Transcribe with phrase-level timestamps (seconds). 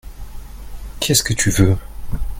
[0.99, 1.77] Qu'est-ce que tu veux?